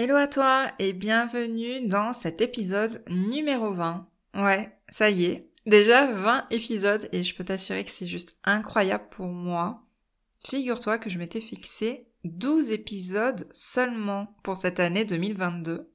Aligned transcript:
Hello 0.00 0.14
à 0.14 0.28
toi 0.28 0.70
et 0.78 0.92
bienvenue 0.92 1.88
dans 1.88 2.12
cet 2.12 2.40
épisode 2.40 3.02
numéro 3.08 3.74
20. 3.74 4.06
Ouais, 4.36 4.72
ça 4.88 5.10
y 5.10 5.24
est, 5.24 5.50
déjà 5.66 6.06
20 6.06 6.46
épisodes 6.52 7.08
et 7.10 7.24
je 7.24 7.34
peux 7.34 7.42
t'assurer 7.42 7.82
que 7.82 7.90
c'est 7.90 8.06
juste 8.06 8.38
incroyable 8.44 9.06
pour 9.10 9.26
moi. 9.26 9.82
Figure-toi 10.46 10.98
que 10.98 11.10
je 11.10 11.18
m'étais 11.18 11.40
fixé 11.40 12.06
12 12.22 12.70
épisodes 12.70 13.48
seulement 13.50 14.36
pour 14.44 14.56
cette 14.56 14.78
année 14.78 15.04
2022. 15.04 15.90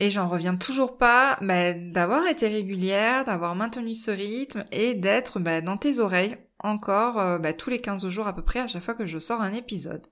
Et 0.00 0.10
j'en 0.10 0.26
reviens 0.26 0.54
toujours 0.54 0.98
pas 0.98 1.38
bah, 1.40 1.74
d'avoir 1.74 2.26
été 2.26 2.48
régulière, 2.48 3.24
d'avoir 3.24 3.54
maintenu 3.54 3.94
ce 3.94 4.10
rythme 4.10 4.64
et 4.72 4.94
d'être 4.94 5.38
bah, 5.38 5.60
dans 5.60 5.76
tes 5.76 6.00
oreilles 6.00 6.38
encore 6.58 7.20
euh, 7.20 7.38
bah, 7.38 7.52
tous 7.52 7.70
les 7.70 7.80
15 7.80 8.08
jours 8.08 8.26
à 8.26 8.34
peu 8.34 8.42
près 8.42 8.58
à 8.58 8.66
chaque 8.66 8.82
fois 8.82 8.94
que 8.94 9.06
je 9.06 9.20
sors 9.20 9.40
un 9.40 9.52
épisode. 9.52 10.08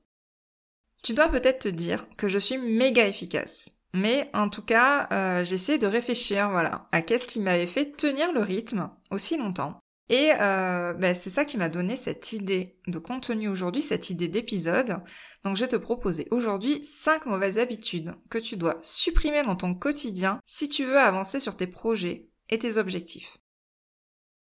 Tu 1.03 1.15
dois 1.15 1.29
peut-être 1.29 1.65
te 1.65 1.69
dire 1.69 2.07
que 2.17 2.29
je 2.29 2.39
suis 2.39 2.59
méga 2.59 3.07
efficace. 3.07 3.77
Mais 3.95 4.31
en 4.33 4.49
tout 4.49 4.63
cas, 4.63 5.09
euh, 5.13 5.45
j'essaie 5.45 5.79
de 5.79 5.87
réfléchir, 5.87 6.51
voilà, 6.51 6.89
à 6.93 7.03
qu'est-ce 7.03 7.27
qui 7.27 7.41
m'avait 7.41 7.67
fait 7.67 7.91
tenir 7.91 8.33
le 8.33 8.41
rythme 8.41 8.89
aussi 9.11 9.37
longtemps. 9.37 9.79
Et 10.09 10.31
euh, 10.41 10.93
ben, 10.95 11.15
c'est 11.15 11.31
ça 11.31 11.45
qui 11.45 11.59
m'a 11.59 11.69
donné 11.69 11.97
cette 11.97 12.33
idée 12.33 12.77
de 12.87 12.99
contenu 12.99 13.49
aujourd'hui, 13.49 13.83
cette 13.83 14.11
idée 14.11 14.29
d'épisode. 14.29 14.99
Donc 15.45 15.57
je 15.57 15.63
vais 15.63 15.69
te 15.69 15.77
proposer 15.77 16.29
aujourd'hui 16.31 16.83
5 16.85 17.27
mauvaises 17.27 17.59
habitudes 17.59 18.15
que 18.31 18.39
tu 18.39 18.57
dois 18.57 18.79
supprimer 18.83 19.43
dans 19.43 19.57
ton 19.57 19.75
quotidien 19.75 20.39
si 20.47 20.69
tu 20.69 20.85
veux 20.85 20.99
avancer 20.99 21.41
sur 21.41 21.57
tes 21.57 21.67
projets 21.67 22.29
et 22.51 22.59
tes 22.59 22.77
objectifs. 22.77 23.39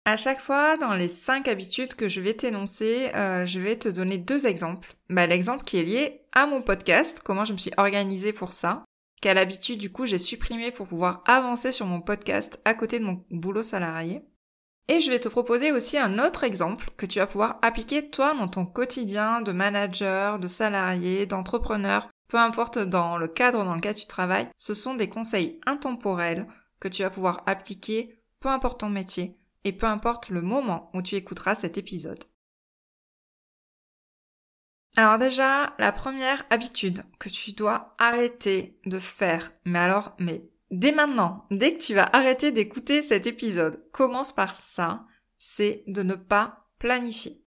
À 0.04 0.16
chaque 0.16 0.40
fois, 0.40 0.76
dans 0.76 0.94
les 0.94 1.06
cinq 1.06 1.46
habitudes 1.46 1.94
que 1.94 2.08
je 2.08 2.20
vais 2.20 2.34
t'énoncer, 2.34 3.12
euh, 3.14 3.44
je 3.44 3.60
vais 3.60 3.76
te 3.76 3.88
donner 3.88 4.18
deux 4.18 4.48
exemples. 4.48 4.96
Bah, 5.08 5.28
L'exemple 5.28 5.62
qui 5.62 5.78
est 5.78 5.84
lié 5.84 6.22
à 6.32 6.46
mon 6.46 6.60
podcast, 6.60 7.20
comment 7.24 7.44
je 7.44 7.52
me 7.52 7.58
suis 7.58 7.70
organisée 7.76 8.32
pour 8.32 8.52
ça, 8.52 8.84
quelle 9.20 9.38
habitude 9.38 9.78
du 9.78 9.92
coup 9.92 10.04
j'ai 10.04 10.18
supprimé 10.18 10.72
pour 10.72 10.88
pouvoir 10.88 11.22
avancer 11.24 11.70
sur 11.70 11.86
mon 11.86 12.00
podcast 12.00 12.60
à 12.64 12.74
côté 12.74 12.98
de 12.98 13.04
mon 13.04 13.24
boulot 13.30 13.62
salarié. 13.62 14.22
Et 14.88 14.98
je 14.98 15.08
vais 15.08 15.20
te 15.20 15.28
proposer 15.28 15.70
aussi 15.70 15.96
un 15.96 16.18
autre 16.18 16.42
exemple 16.42 16.90
que 16.96 17.06
tu 17.06 17.20
vas 17.20 17.28
pouvoir 17.28 17.60
appliquer 17.62 18.10
toi 18.10 18.34
dans 18.34 18.48
ton 18.48 18.66
quotidien 18.66 19.40
de 19.40 19.52
manager, 19.52 20.40
de 20.40 20.48
salarié, 20.48 21.26
d'entrepreneur, 21.26 22.08
peu 22.26 22.38
importe 22.38 22.80
dans 22.80 23.16
le 23.16 23.28
cadre 23.28 23.64
dans 23.64 23.76
lequel 23.76 23.94
tu 23.94 24.08
travailles, 24.08 24.48
ce 24.56 24.74
sont 24.74 24.96
des 24.96 25.08
conseils 25.08 25.60
intemporels 25.64 26.48
que 26.80 26.88
tu 26.88 27.04
vas 27.04 27.10
pouvoir 27.10 27.44
appliquer 27.46 28.18
peu 28.40 28.48
importe 28.48 28.80
ton 28.80 28.88
métier 28.88 29.38
et 29.64 29.72
peu 29.72 29.86
importe 29.86 30.28
le 30.28 30.42
moment 30.42 30.90
où 30.94 31.02
tu 31.02 31.16
écouteras 31.16 31.54
cet 31.54 31.78
épisode. 31.78 32.24
Alors 34.96 35.16
déjà, 35.16 35.74
la 35.78 35.90
première 35.90 36.44
habitude 36.50 37.02
que 37.18 37.30
tu 37.30 37.52
dois 37.52 37.94
arrêter 37.98 38.78
de 38.84 38.98
faire, 38.98 39.52
mais 39.64 39.78
alors, 39.78 40.14
mais 40.18 40.44
dès 40.70 40.92
maintenant, 40.92 41.46
dès 41.50 41.74
que 41.74 41.80
tu 41.82 41.94
vas 41.94 42.10
arrêter 42.12 42.52
d'écouter 42.52 43.00
cet 43.00 43.26
épisode, 43.26 43.88
commence 43.90 44.32
par 44.32 44.54
ça, 44.54 45.06
c'est 45.38 45.82
de 45.86 46.02
ne 46.02 46.14
pas 46.14 46.68
planifier. 46.78 47.42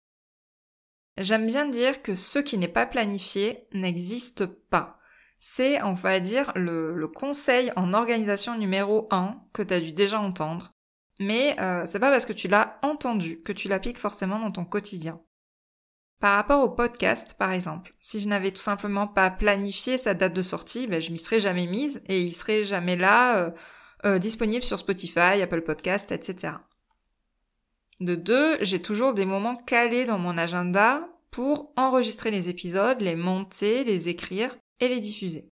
J'aime 1.17 1.45
bien 1.45 1.67
dire 1.67 2.01
que 2.01 2.13
ce 2.13 2.39
qui 2.39 2.57
n'est 2.57 2.67
pas 2.67 2.85
planifié 2.85 3.67
n'existe 3.71 4.45
pas. 4.45 4.99
C'est, 5.37 5.81
on 5.83 5.93
va 5.93 6.19
dire, 6.19 6.51
le, 6.55 7.07
conseil 7.07 7.71
en 7.75 7.93
organisation 7.93 8.57
numéro 8.57 9.07
1 9.11 9.39
que 9.53 9.61
tu 9.61 9.73
as 9.73 9.79
dû 9.79 9.93
déjà 9.93 10.19
entendre. 10.19 10.74
Mais 11.19 11.55
euh, 11.59 11.85
c'est 11.85 11.99
pas 11.99 12.11
parce 12.11 12.25
que 12.25 12.33
tu 12.33 12.47
l'as 12.47 12.77
entendu 12.81 13.41
que 13.41 13.53
tu 13.53 13.67
l'appliques 13.67 13.97
forcément 13.97 14.39
dans 14.39 14.51
ton 14.51 14.65
quotidien. 14.65 15.21
Par 16.19 16.35
rapport 16.35 16.63
au 16.63 16.69
podcast, 16.69 17.35
par 17.37 17.51
exemple, 17.51 17.93
si 17.99 18.19
je 18.19 18.27
n'avais 18.27 18.51
tout 18.51 18.61
simplement 18.61 19.07
pas 19.07 19.29
planifié 19.29 19.97
sa 19.97 20.13
date 20.13 20.33
de 20.33 20.41
sortie, 20.41 20.87
ben, 20.87 20.99
je 20.99 21.11
m'y 21.11 21.17
serais 21.17 21.39
jamais 21.39 21.67
mise 21.67 22.01
et 22.07 22.21
il 22.21 22.31
serait 22.31 22.63
jamais 22.63 22.95
là, 22.95 23.37
euh, 23.37 23.51
euh, 24.05 24.19
disponible 24.19 24.63
sur 24.63 24.79
Spotify, 24.79 25.41
Apple 25.41 25.61
Podcast, 25.61 26.11
etc. 26.11 26.53
De 28.01 28.15
deux, 28.15 28.57
j'ai 28.61 28.81
toujours 28.81 29.13
des 29.13 29.25
moments 29.25 29.55
calés 29.55 30.05
dans 30.05 30.19
mon 30.19 30.37
agenda 30.37 31.07
pour 31.31 31.73
enregistrer 31.75 32.31
les 32.31 32.49
épisodes, 32.49 33.01
les 33.01 33.15
monter, 33.15 33.83
les 33.83 34.09
écrire 34.09 34.55
et 34.79 34.87
les 34.87 34.99
diffuser. 34.99 35.49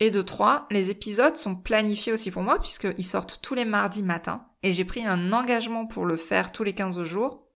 Et 0.00 0.10
de 0.10 0.22
trois, 0.22 0.66
les 0.70 0.90
épisodes 0.90 1.36
sont 1.36 1.56
planifiés 1.56 2.12
aussi 2.12 2.30
pour 2.30 2.42
moi 2.42 2.58
puisqu'ils 2.58 3.04
sortent 3.04 3.40
tous 3.42 3.54
les 3.54 3.64
mardis 3.64 4.02
matin 4.02 4.46
et 4.62 4.72
j'ai 4.72 4.84
pris 4.84 5.04
un 5.04 5.32
engagement 5.32 5.86
pour 5.86 6.06
le 6.06 6.16
faire 6.16 6.52
tous 6.52 6.64
les 6.64 6.74
15 6.74 7.02
jours. 7.02 7.46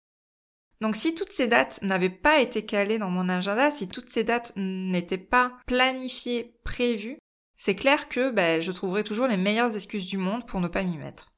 Donc 0.81 0.95
si 0.95 1.15
toutes 1.15 1.33
ces 1.33 1.49
dates 1.49 1.81
n'avaient 1.83 2.11
pas 2.11 2.41
été 2.41 2.65
calées 2.67 2.99
dans 2.99 3.11
mon 3.11 3.29
agenda, 3.29 3.71
si 3.71 3.89
toutes 3.89 4.11
ces 4.11 4.25
dates 4.25 4.53
n'étaient 4.57 5.17
pas 5.17 5.57
planifiées, 5.67 6.59
prévues, 6.65 7.19
c'est 7.57 7.75
clair 7.75 8.09
que 8.09 8.31
ben, 8.31 8.61
je 8.61 8.73
trouverais 8.73 9.05
toujours 9.05 9.27
les 9.27 9.39
meilleures 9.39 9.75
excuses 9.75 10.09
du 10.09 10.19
monde 10.19 10.47
pour 10.47 10.61
ne 10.61 10.69
pas 10.69 10.83
m'y 10.83 10.99
mettre. 10.99 11.33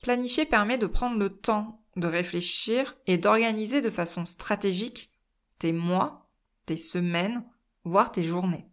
Planifier 0.00 0.46
permet 0.46 0.78
de 0.78 0.86
prendre 0.86 1.18
le 1.18 1.30
temps 1.30 1.84
de 1.96 2.06
réfléchir 2.06 2.96
et 3.06 3.18
d'organiser 3.18 3.82
de 3.82 3.90
façon 3.90 4.24
stratégique 4.24 5.12
tes 5.58 5.72
mois, 5.72 6.30
tes 6.66 6.76
semaines, 6.76 7.44
voire 7.84 8.12
tes 8.12 8.22
journées. 8.22 8.69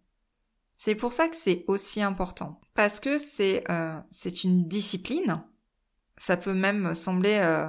C'est 0.78 0.96
pour 0.96 1.12
ça 1.12 1.28
que 1.28 1.36
c'est 1.36 1.66
aussi 1.68 2.02
important. 2.02 2.62
Parce 2.76 3.00
que 3.00 3.18
c'est 3.18 3.64
euh, 3.70 4.00
une 4.44 4.68
discipline. 4.68 5.44
Ça 6.18 6.38
peut 6.38 6.54
même 6.54 6.94
sembler 6.94 7.40
euh, 7.42 7.68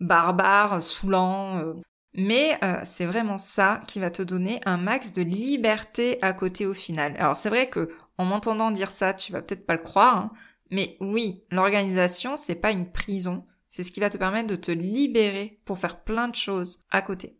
barbare, 0.00 0.80
saoulant. 0.80 1.58
Euh, 1.58 1.74
mais 2.14 2.58
euh, 2.64 2.80
c'est 2.84 3.06
vraiment 3.06 3.38
ça 3.38 3.80
qui 3.86 4.00
va 4.00 4.10
te 4.10 4.22
donner 4.22 4.60
un 4.64 4.76
max 4.76 5.12
de 5.12 5.22
liberté 5.22 6.18
à 6.22 6.32
côté 6.32 6.64
au 6.64 6.74
final. 6.74 7.14
Alors 7.18 7.36
c'est 7.36 7.50
vrai 7.50 7.68
que 7.68 7.90
en 8.16 8.24
m'entendant 8.24 8.70
dire 8.70 8.90
ça, 8.90 9.14
tu 9.14 9.32
vas 9.32 9.42
peut-être 9.42 9.66
pas 9.66 9.74
le 9.74 9.82
croire, 9.82 10.16
hein, 10.16 10.32
mais 10.70 10.96
oui, 11.00 11.44
l'organisation 11.50 12.36
c'est 12.36 12.56
pas 12.56 12.72
une 12.72 12.90
prison, 12.90 13.46
c'est 13.68 13.84
ce 13.84 13.92
qui 13.92 14.00
va 14.00 14.10
te 14.10 14.16
permettre 14.16 14.48
de 14.48 14.56
te 14.56 14.72
libérer 14.72 15.60
pour 15.64 15.78
faire 15.78 16.02
plein 16.02 16.28
de 16.28 16.34
choses 16.34 16.80
à 16.90 17.02
côté. 17.02 17.38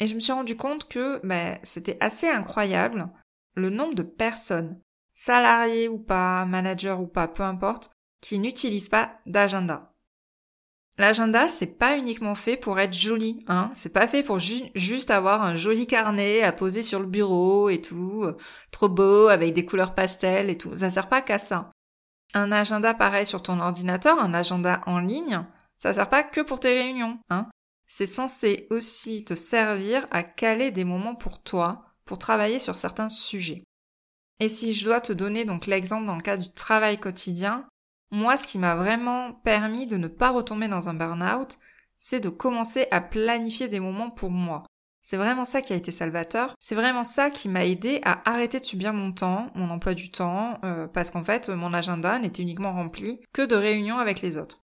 Et 0.00 0.06
je 0.06 0.14
me 0.14 0.20
suis 0.20 0.32
rendu 0.32 0.56
compte 0.56 0.88
que 0.88 1.24
ben, 1.24 1.58
c'était 1.62 1.96
assez 2.00 2.28
incroyable 2.28 3.08
le 3.54 3.70
nombre 3.70 3.94
de 3.94 4.02
personnes, 4.02 4.80
salariés 5.12 5.88
ou 5.88 5.98
pas, 5.98 6.44
managers 6.44 6.96
ou 6.98 7.06
pas, 7.06 7.28
peu 7.28 7.42
importe, 7.42 7.90
qui 8.20 8.38
n'utilisent 8.38 8.88
pas 8.88 9.18
d'agenda. 9.26 9.92
L'agenda, 10.96 11.48
c'est 11.48 11.76
pas 11.76 11.98
uniquement 11.98 12.36
fait 12.36 12.56
pour 12.56 12.78
être 12.78 12.92
joli, 12.92 13.44
hein. 13.48 13.72
C'est 13.74 13.92
pas 13.92 14.06
fait 14.06 14.22
pour 14.22 14.38
juste 14.38 15.10
avoir 15.10 15.42
un 15.42 15.56
joli 15.56 15.88
carnet 15.88 16.42
à 16.42 16.52
poser 16.52 16.82
sur 16.82 17.00
le 17.00 17.06
bureau 17.06 17.68
et 17.68 17.80
tout, 17.80 18.26
trop 18.70 18.88
beau, 18.88 19.26
avec 19.26 19.54
des 19.54 19.64
couleurs 19.64 19.94
pastel 19.94 20.50
et 20.50 20.56
tout. 20.56 20.76
Ça 20.76 20.90
sert 20.90 21.08
pas 21.08 21.20
qu'à 21.20 21.38
ça. 21.38 21.72
Un 22.32 22.52
agenda 22.52 22.94
pareil 22.94 23.26
sur 23.26 23.42
ton 23.42 23.60
ordinateur, 23.60 24.20
un 24.20 24.34
agenda 24.34 24.82
en 24.86 25.00
ligne, 25.00 25.44
ça 25.78 25.92
sert 25.92 26.08
pas 26.08 26.22
que 26.22 26.40
pour 26.40 26.60
tes 26.60 26.72
réunions, 26.72 27.18
hein. 27.28 27.48
C'est 27.86 28.06
censé 28.06 28.66
aussi 28.70 29.24
te 29.24 29.34
servir 29.34 30.06
à 30.10 30.22
caler 30.22 30.70
des 30.70 30.84
moments 30.84 31.14
pour 31.14 31.42
toi, 31.42 31.93
pour 32.04 32.18
travailler 32.18 32.58
sur 32.58 32.76
certains 32.76 33.08
sujets. 33.08 33.62
Et 34.40 34.48
si 34.48 34.74
je 34.74 34.84
dois 34.84 35.00
te 35.00 35.12
donner 35.12 35.44
donc 35.44 35.66
l'exemple 35.66 36.06
dans 36.06 36.16
le 36.16 36.22
cas 36.22 36.36
du 36.36 36.52
travail 36.52 36.98
quotidien, 36.98 37.66
moi 38.10 38.36
ce 38.36 38.46
qui 38.46 38.58
m'a 38.58 38.74
vraiment 38.74 39.32
permis 39.32 39.86
de 39.86 39.96
ne 39.96 40.08
pas 40.08 40.30
retomber 40.30 40.68
dans 40.68 40.88
un 40.88 40.94
burn-out, 40.94 41.58
c'est 41.98 42.20
de 42.20 42.28
commencer 42.28 42.86
à 42.90 43.00
planifier 43.00 43.68
des 43.68 43.80
moments 43.80 44.10
pour 44.10 44.30
moi. 44.30 44.64
C'est 45.02 45.16
vraiment 45.18 45.44
ça 45.44 45.60
qui 45.60 45.72
a 45.74 45.76
été 45.76 45.92
salvateur. 45.92 46.54
C'est 46.58 46.74
vraiment 46.74 47.04
ça 47.04 47.30
qui 47.30 47.48
m'a 47.48 47.66
aidé 47.66 48.00
à 48.04 48.28
arrêter 48.28 48.58
de 48.58 48.64
subir 48.64 48.94
mon 48.94 49.12
temps, 49.12 49.50
mon 49.54 49.68
emploi 49.68 49.92
du 49.92 50.10
temps, 50.10 50.58
euh, 50.64 50.86
parce 50.86 51.10
qu'en 51.10 51.22
fait 51.22 51.50
mon 51.50 51.74
agenda 51.74 52.18
n'était 52.18 52.42
uniquement 52.42 52.72
rempli 52.72 53.20
que 53.32 53.42
de 53.42 53.54
réunions 53.54 53.98
avec 53.98 54.22
les 54.22 54.38
autres. 54.38 54.60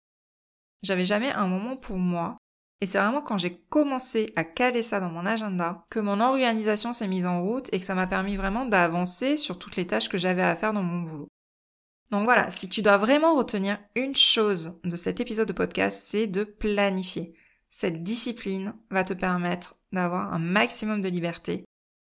J'avais 0.83 1.05
jamais 1.05 1.31
un 1.31 1.47
moment 1.47 1.75
pour 1.75 1.97
moi 1.97 2.37
et 2.79 2.85
c'est 2.85 2.99
vraiment 2.99 3.21
quand 3.21 3.37
j'ai 3.37 3.55
commencé 3.69 4.31
à 4.35 4.43
caler 4.43 4.83
ça 4.83 4.99
dans 4.99 5.09
mon 5.09 5.25
agenda 5.25 5.85
que 5.89 5.99
mon 5.99 6.19
organisation 6.19 6.93
s'est 6.93 7.07
mise 7.07 7.25
en 7.25 7.41
route 7.41 7.69
et 7.73 7.79
que 7.79 7.85
ça 7.85 7.95
m'a 7.95 8.05
permis 8.05 8.35
vraiment 8.35 8.65
d'avancer 8.65 9.35
sur 9.35 9.57
toutes 9.57 9.75
les 9.77 9.87
tâches 9.87 10.09
que 10.09 10.17
j'avais 10.17 10.43
à 10.43 10.55
faire 10.55 10.73
dans 10.73 10.83
mon 10.83 11.01
boulot. 11.01 11.27
Donc 12.11 12.25
voilà, 12.25 12.49
si 12.49 12.69
tu 12.69 12.81
dois 12.81 12.97
vraiment 12.97 13.35
retenir 13.35 13.79
une 13.95 14.15
chose 14.15 14.79
de 14.83 14.95
cet 14.95 15.19
épisode 15.19 15.47
de 15.47 15.53
podcast, 15.53 16.03
c'est 16.05 16.27
de 16.27 16.43
planifier. 16.43 17.33
Cette 17.69 18.03
discipline 18.03 18.75
va 18.91 19.03
te 19.03 19.13
permettre 19.13 19.75
d'avoir 19.91 20.33
un 20.33 20.39
maximum 20.39 21.01
de 21.01 21.09
liberté. 21.09 21.65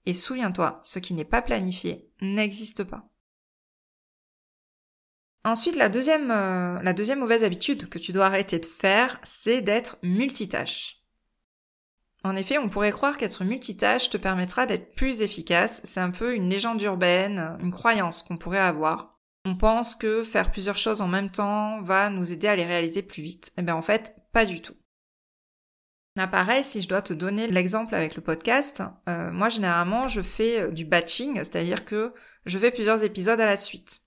Et 0.06 0.14
souviens-toi, 0.14 0.80
ce 0.82 0.98
qui 0.98 1.14
n'est 1.14 1.24
pas 1.24 1.42
planifié 1.42 2.10
n'existe 2.20 2.84
pas. 2.84 3.08
Ensuite, 5.44 5.76
la 5.76 5.90
deuxième, 5.90 6.30
euh, 6.30 6.78
la 6.82 6.94
deuxième 6.94 7.20
mauvaise 7.20 7.44
habitude 7.44 7.88
que 7.88 7.98
tu 7.98 8.12
dois 8.12 8.26
arrêter 8.26 8.58
de 8.58 8.66
faire, 8.66 9.20
c'est 9.22 9.60
d'être 9.60 9.98
multitâche. 10.02 11.04
En 12.22 12.34
effet, 12.36 12.56
on 12.56 12.70
pourrait 12.70 12.90
croire 12.90 13.18
qu'être 13.18 13.44
multitâche 13.44 14.08
te 14.08 14.16
permettra 14.16 14.64
d'être 14.64 14.94
plus 14.94 15.20
efficace. 15.20 15.82
C'est 15.84 16.00
un 16.00 16.10
peu 16.10 16.34
une 16.34 16.48
légende 16.48 16.80
urbaine, 16.80 17.58
une 17.60 17.70
croyance 17.70 18.22
qu'on 18.22 18.38
pourrait 18.38 18.58
avoir. 18.58 19.18
On 19.44 19.56
pense 19.56 19.94
que 19.94 20.22
faire 20.22 20.50
plusieurs 20.50 20.78
choses 20.78 21.02
en 21.02 21.08
même 21.08 21.30
temps 21.30 21.82
va 21.82 22.08
nous 22.08 22.32
aider 22.32 22.48
à 22.48 22.56
les 22.56 22.64
réaliser 22.64 23.02
plus 23.02 23.22
vite. 23.22 23.52
Eh 23.58 23.62
bien 23.62 23.76
en 23.76 23.82
fait, 23.82 24.16
pas 24.32 24.46
du 24.46 24.62
tout. 24.62 24.74
Là 26.16 26.26
pareil, 26.26 26.64
si 26.64 26.80
je 26.80 26.88
dois 26.88 27.02
te 27.02 27.12
donner 27.12 27.48
l'exemple 27.48 27.94
avec 27.94 28.16
le 28.16 28.22
podcast, 28.22 28.82
euh, 29.08 29.30
moi 29.30 29.50
généralement 29.50 30.08
je 30.08 30.22
fais 30.22 30.62
euh, 30.62 30.70
du 30.70 30.86
batching, 30.86 31.36
c'est-à-dire 31.38 31.84
que 31.84 32.14
je 32.46 32.58
fais 32.58 32.70
plusieurs 32.70 33.04
épisodes 33.04 33.40
à 33.40 33.46
la 33.46 33.58
suite. 33.58 34.00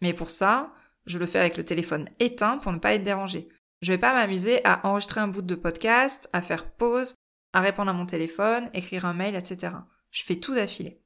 Mais 0.00 0.12
pour 0.12 0.30
ça, 0.30 0.72
je 1.06 1.18
le 1.18 1.26
fais 1.26 1.38
avec 1.38 1.56
le 1.56 1.64
téléphone 1.64 2.08
éteint 2.18 2.58
pour 2.58 2.72
ne 2.72 2.78
pas 2.78 2.94
être 2.94 3.02
dérangé. 3.02 3.48
Je 3.82 3.92
vais 3.92 3.98
pas 3.98 4.12
m'amuser 4.12 4.64
à 4.64 4.86
enregistrer 4.86 5.20
un 5.20 5.28
bout 5.28 5.42
de 5.42 5.54
podcast, 5.54 6.28
à 6.32 6.42
faire 6.42 6.70
pause, 6.70 7.14
à 7.52 7.60
répondre 7.60 7.90
à 7.90 7.94
mon 7.94 8.06
téléphone, 8.06 8.70
écrire 8.74 9.06
un 9.06 9.14
mail, 9.14 9.34
etc. 9.34 9.72
Je 10.10 10.24
fais 10.24 10.36
tout 10.36 10.54
d'affilée. 10.54 11.00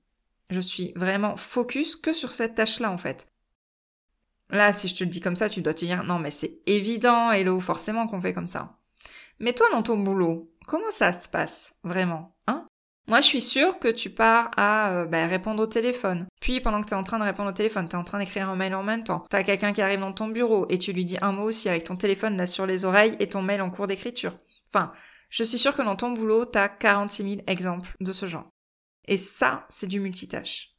Je 0.51 0.61
suis 0.61 0.93
vraiment 0.97 1.37
focus 1.37 1.97
que 1.97 2.13
sur 2.13 2.33
cette 2.33 2.55
tâche-là, 2.55 2.91
en 2.91 2.99
fait. 2.99 3.29
Là, 4.51 4.73
si 4.73 4.89
je 4.89 4.97
te 4.97 5.05
le 5.05 5.11
dis 5.11 5.21
comme 5.21 5.37
ça, 5.37 5.49
tu 5.49 5.63
dois 5.63 5.75
te 5.75 5.85
dire, 5.85 6.05
non, 6.05 6.19
mais 6.19 6.31
c'est 6.31 6.61
évident, 6.67 7.31
Hello, 7.31 7.61
forcément 7.61 8.07
qu'on 8.07 8.21
fait 8.21 8.35
comme 8.35 8.47
ça. 8.47 8.77
Mais 9.41 9.53
toi, 9.53 9.67
dans 9.73 9.83
ton 9.83 9.99
boulot, 9.99 10.53
comment 10.67 10.91
ça 10.91 11.13
se 11.13 11.29
passe, 11.29 11.79
vraiment, 11.83 12.37
hein? 12.47 12.67
Moi, 13.07 13.21
je 13.21 13.27
suis 13.27 13.43
sûre 13.43 13.79
que 13.79 13.89
tu 13.89 14.09
pars 14.09 14.51
à 14.57 14.91
euh, 14.93 15.05
bah, 15.05 15.27
répondre 15.27 15.63
au 15.63 15.67
téléphone. 15.67 16.27
Puis, 16.41 16.61
pendant 16.61 16.81
que 16.81 16.87
tu 16.87 16.95
es 16.95 16.97
en 16.97 17.03
train 17.03 17.19
de 17.19 17.25
répondre 17.25 17.51
au 17.51 17.53
téléphone, 17.53 17.87
tu 17.87 17.97
es 17.97 17.99
en 17.99 18.05
train 18.05 18.19
d'écrire 18.19 18.49
un 18.49 18.57
mail 18.57 18.75
en 18.75 18.83
même 18.83 19.05
temps. 19.05 19.27
Tu 19.31 19.37
as 19.37 19.45
quelqu'un 19.45 19.75
qui 19.75 19.83
arrive 19.83 20.01
dans 20.01 20.13
ton 20.13 20.29
bureau 20.29 20.67
et 20.71 20.79
tu 20.79 20.93
lui 20.93 21.05
dis 21.05 21.19
un 21.21 21.33
mot 21.33 21.43
aussi 21.43 21.69
avec 21.69 21.85
ton 21.85 21.97
téléphone 21.97 22.37
là 22.37 22.47
sur 22.47 22.65
les 22.65 22.87
oreilles 22.87 23.17
et 23.21 23.29
ton 23.29 23.43
mail 23.43 23.61
en 23.61 23.71
cours 23.71 23.87
d'écriture. 23.87 24.33
Enfin, 24.69 24.91
je 25.29 25.45
suis 25.45 25.59
sûre 25.59 25.77
que 25.77 25.83
dans 25.83 25.97
ton 25.97 26.13
boulot, 26.13 26.47
tu 26.47 26.59
as 26.59 26.69
46 26.71 27.23
000 27.31 27.43
exemples 27.47 27.95
de 28.01 28.13
ce 28.13 28.25
genre. 28.25 28.49
Et 29.07 29.19
ça, 29.19 29.67
c'est 29.69 29.87
du 29.87 30.01
multitâche. 30.01 30.71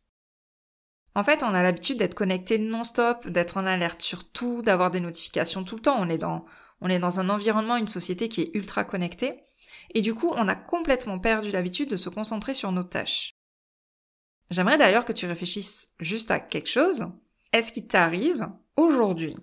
En 1.13 1.23
fait, 1.23 1.43
on 1.43 1.53
a 1.53 1.61
l'habitude 1.61 1.99
d'être 1.99 2.15
connecté 2.15 2.57
non-stop, 2.57 3.27
d'être 3.27 3.57
en 3.57 3.65
alerte 3.65 4.01
sur 4.01 4.29
tout, 4.29 4.61
d'avoir 4.63 4.91
des 4.91 4.99
notifications 4.99 5.63
tout 5.63 5.75
le 5.75 5.81
temps. 5.81 5.97
On 5.99 6.09
est 6.09 6.17
dans, 6.17 6.45
on 6.81 6.89
est 6.89 6.99
dans 6.99 7.19
un 7.19 7.29
environnement, 7.29 7.77
une 7.77 7.87
société 7.87 8.27
qui 8.29 8.41
est 8.41 8.51
ultra 8.53 8.83
connectée. 8.83 9.44
Et 9.93 10.01
du 10.01 10.13
coup, 10.13 10.31
on 10.35 10.47
a 10.47 10.55
complètement 10.55 11.19
perdu 11.19 11.51
l'habitude 11.51 11.89
de 11.89 11.97
se 11.97 12.09
concentrer 12.09 12.53
sur 12.53 12.71
nos 12.71 12.83
tâches. 12.83 13.35
J'aimerais 14.49 14.77
d'ailleurs 14.77 15.05
que 15.05 15.13
tu 15.13 15.25
réfléchisses 15.25 15.89
juste 15.99 16.31
à 16.31 16.39
quelque 16.39 16.69
chose. 16.69 17.07
Est-ce 17.51 17.71
qu'il 17.71 17.87
t'arrive, 17.87 18.47
aujourd'hui, 18.75 19.35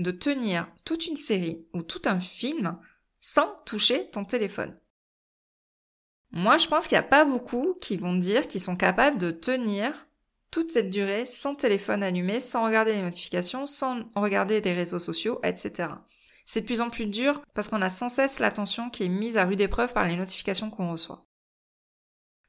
de 0.00 0.10
tenir 0.10 0.68
toute 0.84 1.06
une 1.06 1.16
série 1.16 1.66
ou 1.72 1.82
tout 1.82 2.02
un 2.04 2.20
film 2.20 2.78
sans 3.20 3.54
toucher 3.64 4.10
ton 4.10 4.24
téléphone? 4.24 4.72
Moi, 6.32 6.58
je 6.58 6.68
pense 6.68 6.86
qu'il 6.86 6.96
n'y 6.96 7.04
a 7.04 7.08
pas 7.08 7.24
beaucoup 7.24 7.76
qui 7.80 7.96
vont 7.96 8.14
dire 8.14 8.46
qu'ils 8.46 8.60
sont 8.60 8.76
capables 8.76 9.18
de 9.18 9.30
tenir 9.30 10.06
toute 10.50 10.70
cette 10.70 10.90
durée 10.90 11.26
sans 11.26 11.54
téléphone 11.54 12.02
allumé, 12.02 12.40
sans 12.40 12.64
regarder 12.64 12.92
les 12.92 13.02
notifications, 13.02 13.66
sans 13.66 14.04
regarder 14.14 14.60
des 14.60 14.72
réseaux 14.72 14.98
sociaux, 14.98 15.40
etc. 15.42 15.88
C'est 16.52 16.62
de 16.62 16.66
plus 16.66 16.80
en 16.80 16.90
plus 16.90 17.06
dur 17.06 17.40
parce 17.54 17.68
qu'on 17.68 17.80
a 17.80 17.88
sans 17.88 18.08
cesse 18.08 18.40
l'attention 18.40 18.90
qui 18.90 19.04
est 19.04 19.08
mise 19.08 19.36
à 19.36 19.44
rude 19.44 19.60
épreuve 19.60 19.92
par 19.92 20.08
les 20.08 20.16
notifications 20.16 20.68
qu'on 20.68 20.90
reçoit. 20.90 21.24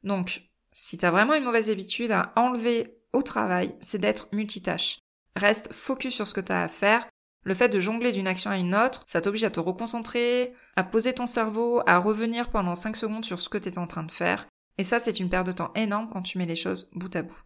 Donc, 0.01 0.50
si 0.71 0.98
tu 0.98 1.06
as 1.06 1.12
vraiment 1.12 1.36
une 1.36 1.44
mauvaise 1.44 1.69
habitude 1.69 2.12
à 2.12 2.33
enlever 2.36 2.98
au 3.13 3.21
travail, 3.21 3.75
c'est 3.80 4.00
d'être 4.00 4.27
multitâche. 4.31 4.98
Reste 5.36 5.71
focus 5.71 6.15
sur 6.15 6.27
ce 6.27 6.33
que 6.33 6.42
tu 6.42 6.51
as 6.51 6.63
à 6.63 6.68
faire 6.68 7.07
le 7.44 7.53
fait 7.53 7.69
de 7.69 7.80
jongler 7.80 8.12
d'une 8.12 8.25
action 8.25 8.50
à 8.50 8.57
une 8.57 8.74
autre, 8.74 9.03
ça 9.06 9.21
t'oblige 9.21 9.44
à 9.44 9.51
te 9.51 9.59
reconcentrer, 9.59 10.56
à 10.75 10.83
poser 10.83 11.13
ton 11.13 11.27
cerveau, 11.27 11.83
à 11.86 12.00
revenir 12.00 12.50
pendant 12.50 12.74
5 12.74 12.95
secondes 12.95 13.25
sur 13.25 13.39
ce 13.39 13.50
que 13.50 13.59
tu 13.59 13.69
es 13.69 13.77
en 13.77 13.86
train 13.86 14.04
de 14.04 14.09
faire. 14.09 14.47
Et 14.80 14.83
ça, 14.83 14.97
c'est 14.97 15.19
une 15.19 15.30
perte 15.30 15.45
de 15.45 15.51
temps 15.51 15.74
énorme 15.75 16.09
quand 16.12 16.24
tu 16.24 16.39
mets 16.39 16.47
les 16.47 16.56
choses 16.56 16.89
bout 16.95 17.15
à 17.15 17.21
bout. 17.21 17.39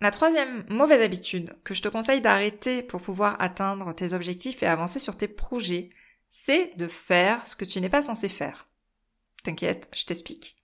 La 0.00 0.12
troisième 0.12 0.64
mauvaise 0.68 1.02
habitude 1.02 1.56
que 1.64 1.74
je 1.74 1.82
te 1.82 1.88
conseille 1.88 2.20
d'arrêter 2.20 2.82
pour 2.82 3.02
pouvoir 3.02 3.40
atteindre 3.40 3.92
tes 3.94 4.12
objectifs 4.12 4.62
et 4.62 4.66
avancer 4.66 5.00
sur 5.00 5.16
tes 5.16 5.26
projets, 5.26 5.90
c'est 6.28 6.76
de 6.76 6.86
faire 6.86 7.46
ce 7.46 7.56
que 7.56 7.64
tu 7.64 7.80
n'es 7.80 7.88
pas 7.88 8.02
censé 8.02 8.28
faire. 8.28 8.68
T'inquiète, 9.42 9.88
je 9.92 10.04
t'explique. 10.04 10.56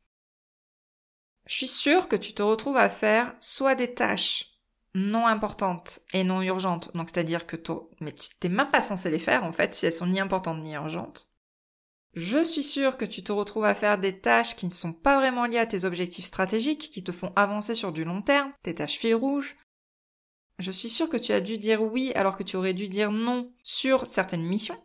Je 1.47 1.55
suis 1.57 1.69
sûre 1.69 2.09
que 2.09 2.17
tu 2.17 2.33
te 2.33 2.43
retrouves 2.43 2.77
à 2.77 2.89
faire 2.89 3.35
soit 3.41 3.75
des 3.75 3.93
tâches 3.93 4.49
non 4.95 5.27
importantes 5.27 6.01
et 6.13 6.23
non 6.23 6.41
urgentes, 6.41 6.95
donc 6.95 7.09
c'est-à-dire 7.09 7.47
que 7.47 7.57
toi, 7.57 7.91
mais 8.01 8.13
tu 8.13 8.29
t'es 8.39 8.49
même 8.49 8.71
pas 8.71 8.81
censé 8.81 9.11
les 9.11 9.19
faire 9.19 9.43
en 9.43 9.51
fait 9.51 9.75
si 9.75 9.87
elles 9.87 9.93
sont 9.93 10.07
ni 10.07 10.21
importantes 10.21 10.63
ni 10.63 10.75
urgentes. 10.75 11.29
Je 12.15 12.43
suis 12.43 12.63
sûre 12.63 12.97
que 12.97 13.05
tu 13.05 13.23
te 13.23 13.33
retrouves 13.33 13.65
à 13.65 13.75
faire 13.75 13.99
des 13.99 14.21
tâches 14.21 14.55
qui 14.55 14.67
ne 14.67 14.73
sont 14.73 14.93
pas 14.93 15.19
vraiment 15.19 15.47
liées 15.47 15.59
à 15.59 15.67
tes 15.67 15.85
objectifs 15.85 16.27
stratégiques, 16.27 16.91
qui 16.91 17.03
te 17.03 17.13
font 17.13 17.33
avancer 17.35 17.75
sur 17.75 17.93
du 17.93 18.05
long 18.05 18.23
terme, 18.23 18.53
tes 18.63 18.75
tâches 18.75 18.99
fil 18.99 19.15
rouge. 19.15 19.57
Je 20.61 20.71
suis 20.71 20.89
sûre 20.89 21.09
que 21.09 21.17
tu 21.17 21.33
as 21.33 21.41
dû 21.41 21.59
dire 21.59 21.83
oui 21.83 22.13
alors 22.15 22.37
que 22.37 22.45
tu 22.45 22.57
aurais 22.57 22.75
dû 22.75 22.89
dire 22.89 23.11
non 23.11 23.53
sur 23.63 24.07
certaines 24.07 24.45
missions. 24.45 24.81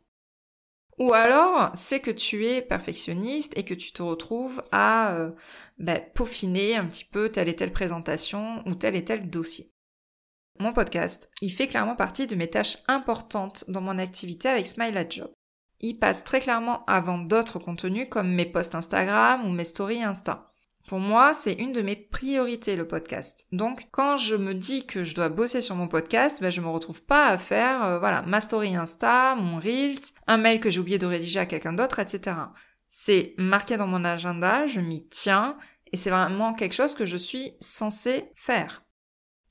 Ou 0.97 1.13
alors, 1.13 1.71
c'est 1.75 2.01
que 2.01 2.11
tu 2.11 2.47
es 2.47 2.61
perfectionniste 2.61 3.57
et 3.57 3.63
que 3.63 3.75
tu 3.75 3.93
te 3.93 4.01
retrouves 4.01 4.63
à 4.71 5.13
euh, 5.13 5.31
ben, 5.77 6.01
peaufiner 6.13 6.75
un 6.75 6.85
petit 6.85 7.05
peu 7.05 7.29
telle 7.29 7.47
et 7.47 7.55
telle 7.55 7.71
présentation 7.71 8.63
ou 8.65 8.75
tel 8.75 8.95
et 8.95 9.05
tel 9.05 9.29
dossier 9.29 9.71
mon 10.59 10.73
podcast, 10.73 11.31
il 11.41 11.51
fait 11.51 11.67
clairement 11.67 11.95
partie 11.95 12.27
de 12.27 12.35
mes 12.35 12.49
tâches 12.49 12.79
importantes 12.89 13.63
dans 13.69 13.79
mon 13.79 13.97
activité 13.97 14.49
avec 14.49 14.67
Smile 14.67 14.97
at 14.97 15.09
Job. 15.09 15.31
Il 15.79 15.97
passe 15.97 16.23
très 16.23 16.41
clairement 16.41 16.83
avant 16.85 17.17
d'autres 17.17 17.59
contenus 17.59 18.07
comme 18.09 18.33
mes 18.33 18.45
posts 18.45 18.75
Instagram 18.75 19.45
ou 19.45 19.49
mes 19.49 19.63
stories 19.63 20.03
Insta. 20.03 20.49
Pour 20.87 20.99
moi, 20.99 21.33
c'est 21.33 21.53
une 21.53 21.71
de 21.71 21.81
mes 21.81 21.95
priorités 21.95 22.75
le 22.75 22.87
podcast. 22.87 23.47
Donc, 23.51 23.87
quand 23.91 24.17
je 24.17 24.35
me 24.35 24.53
dis 24.53 24.87
que 24.87 25.03
je 25.03 25.13
dois 25.13 25.29
bosser 25.29 25.61
sur 25.61 25.75
mon 25.75 25.87
podcast, 25.87 26.41
ben, 26.41 26.49
je 26.49 26.61
me 26.61 26.67
retrouve 26.67 27.03
pas 27.03 27.27
à 27.27 27.37
faire, 27.37 27.83
euh, 27.83 27.99
voilà, 27.99 28.23
ma 28.23 28.41
story 28.41 28.75
Insta, 28.75 29.35
mon 29.35 29.57
Reels, 29.57 29.99
un 30.25 30.37
mail 30.37 30.59
que 30.59 30.69
j'ai 30.69 30.79
oublié 30.79 30.97
de 30.97 31.05
rédiger 31.05 31.41
à 31.41 31.45
quelqu'un 31.45 31.73
d'autre, 31.73 31.99
etc. 31.99 32.35
C'est 32.87 33.35
marqué 33.37 33.77
dans 33.77 33.87
mon 33.87 34.03
agenda, 34.03 34.65
je 34.65 34.79
m'y 34.79 35.07
tiens, 35.09 35.57
et 35.91 35.97
c'est 35.97 36.09
vraiment 36.09 36.53
quelque 36.53 36.73
chose 36.73 36.95
que 36.95 37.05
je 37.05 37.17
suis 37.17 37.53
censée 37.59 38.31
faire. 38.35 38.83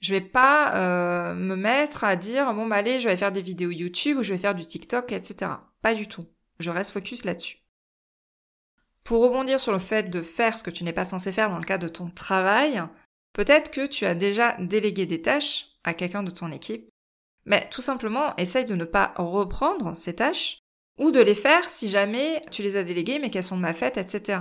Je 0.01 0.15
vais 0.15 0.21
pas 0.21 0.75
euh, 0.77 1.35
me 1.35 1.57
mettre 1.57 2.05
à 2.05 2.17
dire 2.17 2.53
bon 2.55 2.67
bah 2.67 2.77
allez, 2.77 3.01
je 3.01 3.09
vais 3.09 3.17
faire 3.17 3.33
des 3.33 3.43
vidéos 3.43 3.71
YouTube 3.71 4.19
ou 4.19 4.23
je 4.23 4.33
vais 4.33 4.39
faire 4.39 4.55
du 4.55 4.67
TikTok, 4.67 5.13
etc. 5.13 5.51
Pas 5.83 5.95
du 5.95 6.09
tout. 6.09 6.27
Je 6.59 6.71
reste 6.71 6.93
focus 6.93 7.25
là-dessus. 7.25 7.59
Pour 9.05 9.23
rebondir 9.23 9.59
sur 9.59 9.73
le 9.73 9.79
fait 9.79 10.11
de 10.11 10.21
faire 10.21 10.59
ce 10.59 10.63
que 10.63 10.71
tu 10.71 10.85
n'es 10.85 10.93
pas 10.93 11.05
censé 11.05 11.33
faire 11.33 11.51
dans 11.51 11.59
le 11.59 11.65
cadre 11.65 11.85
de 11.85 11.93
ton 11.93 12.11
travail, 12.11 12.83
peut-être 13.33 13.71
que 13.71 13.87
tu 13.87 14.05
as 14.05 14.15
déjà 14.15 14.57
délégué 14.59 15.07
des 15.07 15.23
tâches 15.23 15.69
à 15.85 15.95
quelqu'un 15.95 16.23
de 16.23 16.31
ton 16.31 16.53
équipe, 16.53 16.91
mais 17.47 17.69
tout 17.71 17.81
simplement 17.81 18.37
essaye 18.37 18.67
de 18.67 18.75
ne 18.75 18.85
pas 18.85 19.15
reprendre 19.17 19.97
ces 19.97 20.15
tâches 20.15 20.59
ou 20.99 21.11
de 21.11 21.21
les 21.21 21.35
faire 21.35 21.65
si 21.65 21.89
jamais 21.89 22.43
tu 22.51 22.63
les 22.63 22.77
as 22.77 22.85
déléguées 22.85 23.19
mais 23.19 23.31
qu'elles 23.31 23.45
sont 23.45 23.57
mal 23.57 23.73
faites, 23.73 23.97
etc. 23.97 24.41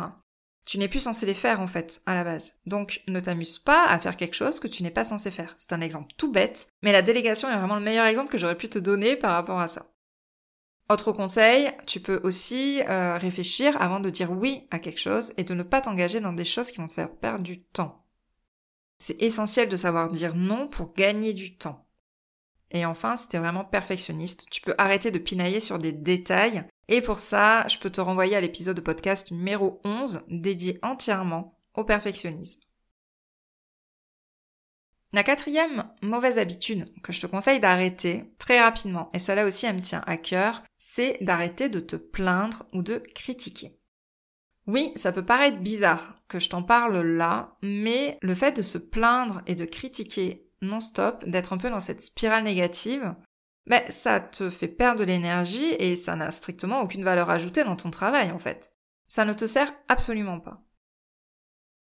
Tu 0.65 0.79
n'es 0.79 0.89
plus 0.89 1.00
censé 1.00 1.25
les 1.25 1.34
faire 1.34 1.62
en 1.62 1.67
fait, 1.67 2.01
à 2.06 2.13
la 2.13 2.25
base. 2.25 2.60
Donc 2.65 3.01
ne 3.08 3.22
t'amuse 3.22 3.60
pas 3.60 3.86
à 3.86 4.00
faire 4.00 4.17
quelque 4.17 4.36
chose 4.36 4.60
que 4.60 4.67
tu 4.67 4.84
n'es 4.84 4.91
pas 4.91 5.06
censé 5.06 5.32
faire. 5.32 5.53
C'est 5.56 5.72
un 5.72 5.79
exemple 5.79 6.13
tout 6.17 6.32
bête, 6.32 6.67
mais 6.82 6.91
la 6.91 7.01
délégation 7.01 7.50
est 7.50 7.56
vraiment 7.56 7.77
le 7.77 7.86
meilleur 7.86 8.06
exemple 8.06 8.29
que 8.29 8.38
j'aurais 8.38 8.58
pu 8.58 8.67
te 8.67 8.79
donner 8.79 9.15
par 9.15 9.32
rapport 9.32 9.62
à 9.62 9.70
ça. 9.70 9.86
Autre 10.89 11.12
conseil, 11.12 11.70
tu 11.86 12.00
peux 12.00 12.22
aussi 12.24 12.82
euh, 12.88 13.17
réfléchir 13.17 13.79
avant 13.82 14.00
de 14.00 14.10
dire 14.10 14.32
oui 14.32 14.67
à 14.72 14.79
quelque 14.79 15.00
chose 15.00 15.34
et 15.36 15.44
de 15.44 15.53
ne 15.53 15.63
pas 15.63 15.82
t'engager 15.82 16.22
dans 16.22 16.32
des 16.32 16.46
choses 16.46 16.72
qui 16.72 16.77
vont 16.77 16.88
te 16.88 16.94
faire 16.94 17.12
perdre 17.12 17.44
du 17.44 17.62
temps. 17.62 18.06
C'est 18.98 19.22
essentiel 19.22 19.67
de 19.67 19.75
savoir 19.75 20.10
dire 20.10 20.36
non 20.36 20.67
pour 20.67 20.94
gagner 20.94 21.34
du 21.34 21.58
temps. 21.58 21.86
Et 22.72 22.86
enfin, 22.86 23.15
si 23.15 23.27
t'es 23.27 23.38
vraiment 23.38 23.65
perfectionniste, 23.65 24.46
tu 24.50 24.62
peux 24.62 24.75
arrêter 24.77 25.12
de 25.12 25.20
pinailler 25.20 25.60
sur 25.60 25.77
des 25.77 25.91
détails 25.91 26.63
et 26.88 27.01
pour 27.01 27.20
ça, 27.20 27.67
je 27.67 27.77
peux 27.77 27.89
te 27.89 28.01
renvoyer 28.01 28.36
à 28.36 28.41
l'épisode 28.41 28.77
de 28.77 28.82
podcast 28.82 29.32
numéro 29.32 29.82
11 29.84 30.22
dédié 30.29 30.79
entièrement 30.84 31.60
au 31.75 31.84
perfectionnisme. 31.84 32.62
La 35.14 35.24
quatrième 35.24 35.86
mauvaise 36.02 36.38
habitude 36.38 36.92
que 37.02 37.14
je 37.14 37.22
te 37.22 37.28
conseille 37.28 37.62
d'arrêter 37.62 38.26
très 38.40 38.62
rapidement, 38.62 39.10
et 39.14 39.20
celle-là 39.20 39.46
aussi 39.46 39.66
elle 39.66 39.78
me 39.78 39.82
tient 39.82 40.04
à 40.06 40.18
cœur, 40.18 40.64
c'est 40.78 41.18
d'arrêter 41.22 41.70
de 41.70 41.80
te 41.80 41.96
plaindre 41.96 42.66
ou 42.74 42.82
de 42.82 43.02
critiquer. 43.16 43.80
Oui, 44.68 44.92
ça 44.98 45.14
peut 45.14 45.24
paraître 45.24 45.60
bizarre 45.60 46.22
que 46.28 46.40
je 46.40 46.50
t'en 46.50 46.62
parle 46.62 47.00
là, 47.00 47.56
mais 47.62 48.18
le 48.22 48.36
fait 48.36 48.58
de 48.58 48.62
se 48.62 48.78
plaindre 48.78 49.42
et 49.48 49.56
de 49.56 49.64
critiquer 49.64 50.46
non-stop, 50.62 51.24
d'être 51.26 51.54
un 51.54 51.58
peu 51.58 51.70
dans 51.70 51.80
cette 51.80 52.02
spirale 52.02 52.44
négative, 52.44 53.16
mais 53.66 53.86
ça 53.90 54.20
te 54.20 54.50
fait 54.50 54.68
perdre 54.68 55.00
de 55.00 55.06
l'énergie 55.06 55.74
et 55.80 55.96
ça 55.96 56.18
n'a 56.18 56.32
strictement 56.32 56.82
aucune 56.82 57.04
valeur 57.04 57.30
ajoutée 57.30 57.64
dans 57.64 57.76
ton 57.78 57.92
travail 57.92 58.32
en 58.32 58.40
fait. 58.40 58.74
Ça 59.08 59.24
ne 59.24 59.34
te 59.34 59.46
sert 59.46 59.74
absolument 59.88 60.42
pas. 60.42 60.67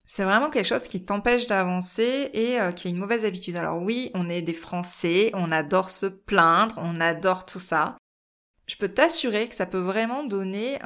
C'est 0.10 0.24
vraiment 0.24 0.50
quelque 0.50 0.66
chose 0.66 0.88
qui 0.88 1.04
t'empêche 1.04 1.48
d'avancer 1.48 2.30
et 2.34 2.62
euh, 2.62 2.72
qui 2.72 2.88
est 2.88 2.92
une 2.92 2.98
mauvaise 2.98 3.26
habitude. 3.26 3.58
Alors 3.58 3.82
oui, 3.82 4.10
on 4.14 4.30
est 4.30 4.42
des 4.42 4.54
Français, 4.54 5.32
on 5.34 5.52
adore 5.52 5.90
se 5.90 6.06
plaindre, 6.06 6.76
on 6.78 7.02
adore 7.02 7.46
tout 7.46 7.60
ça. 7.60 7.98
Je 8.68 8.78
peux 8.78 8.88
t'assurer 8.88 9.50
que 9.50 9.56
ça 9.56 9.66
peut 9.66 9.80
vraiment 9.80 10.24
donner 10.24 10.80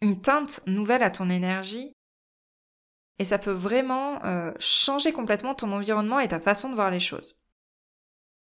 une 0.00 0.20
teinte 0.20 0.60
nouvelle 0.66 1.02
à 1.02 1.10
ton 1.10 1.30
énergie 1.30 1.92
et 3.18 3.24
ça 3.24 3.38
peut 3.38 3.52
vraiment 3.52 4.22
euh, 4.24 4.52
changer 4.58 5.12
complètement 5.12 5.54
ton 5.54 5.70
environnement 5.72 6.18
et 6.18 6.28
ta 6.28 6.40
façon 6.40 6.70
de 6.70 6.74
voir 6.74 6.90
les 6.90 7.00
choses. 7.00 7.36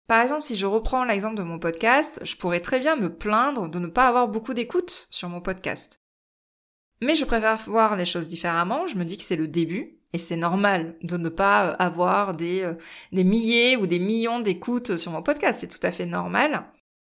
Par 0.08 0.22
exemple, 0.22 0.44
si 0.44 0.56
je 0.56 0.66
reprends 0.66 1.04
l'exemple 1.04 1.36
de 1.36 1.44
mon 1.44 1.58
podcast, 1.58 2.20
je 2.24 2.36
pourrais 2.36 2.60
très 2.60 2.80
bien 2.80 2.96
me 2.96 3.16
plaindre 3.16 3.70
de 3.70 3.80
ne 3.80 3.88
pas 3.88 4.08
avoir 4.08 4.28
beaucoup 4.28 4.54
d'écoute 4.54 5.08
sur 5.10 5.30
mon 5.30 5.42
podcast. 5.42 6.00
Mais 7.01 7.16
je 7.16 7.25
préfère 7.25 7.58
voir 7.58 7.96
les 7.96 8.06
choses 8.06 8.28
différemment, 8.28 8.88
je 8.88 8.98
me 8.98 9.06
dis 9.06 9.18
que 9.18 9.24
c'est 9.24 9.36
le 9.36 9.48
début, 9.48 10.00
et 10.13 10.18
c'est 10.18 10.36
normal 10.36 10.96
de 11.01 11.18
ne 11.18 11.30
pas 11.30 11.72
euh, 11.72 11.75
avoir 11.80 12.36
des, 12.36 12.62
euh, 12.62 12.74
des 13.12 13.24
milliers 13.24 13.77
ou 13.77 13.88
des 13.88 14.00
millions 14.00 14.39
d'écoutes 14.39 14.98
sur 14.98 15.12
mon 15.12 15.24
podcast, 15.24 15.62
c'est 15.62 15.68
tout 15.68 15.86
à 15.86 15.91
fait 15.91 16.06
normal. 16.06 16.65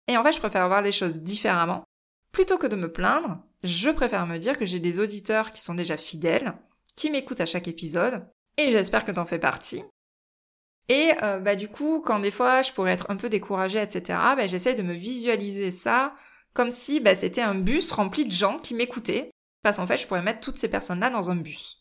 Et 0.07 0.17
en 0.17 0.23
fait, 0.23 0.31
je 0.31 0.39
préfère 0.39 0.67
voir 0.67 0.81
les 0.81 0.91
choses 0.91 1.19
différemment. 1.19 1.83
Plutôt 2.31 2.57
que 2.57 2.67
de 2.67 2.75
me 2.75 2.91
plaindre, 2.91 3.39
je 3.63 3.89
préfère 3.89 4.25
me 4.27 4.37
dire 4.37 4.57
que 4.57 4.65
j'ai 4.65 4.79
des 4.79 4.99
auditeurs 4.99 5.51
qui 5.51 5.61
sont 5.61 5.73
déjà 5.73 5.97
fidèles, 5.97 6.53
qui 6.95 7.09
m'écoutent 7.09 7.41
à 7.41 7.45
chaque 7.45 7.67
épisode, 7.67 8.25
et 8.57 8.71
j'espère 8.71 9.05
que 9.05 9.11
t'en 9.11 9.25
fais 9.25 9.39
partie. 9.39 9.83
Et 10.89 11.11
euh, 11.23 11.39
bah 11.39 11.55
du 11.55 11.69
coup, 11.69 12.01
quand 12.01 12.19
des 12.19 12.31
fois 12.31 12.61
je 12.61 12.71
pourrais 12.73 12.91
être 12.91 13.09
un 13.09 13.15
peu 13.15 13.29
découragée, 13.29 13.81
etc., 13.81 14.19
bah, 14.35 14.47
j'essaie 14.47 14.75
de 14.75 14.83
me 14.83 14.93
visualiser 14.93 15.71
ça 15.71 16.13
comme 16.53 16.71
si 16.71 16.99
bah, 16.99 17.15
c'était 17.15 17.41
un 17.41 17.55
bus 17.55 17.91
rempli 17.91 18.25
de 18.25 18.31
gens 18.31 18.59
qui 18.59 18.73
m'écoutaient, 18.73 19.31
parce 19.63 19.77
qu'en 19.77 19.87
fait, 19.87 19.97
je 19.97 20.07
pourrais 20.07 20.21
mettre 20.21 20.41
toutes 20.41 20.57
ces 20.57 20.69
personnes-là 20.69 21.09
dans 21.09 21.29
un 21.29 21.35
bus. 21.35 21.80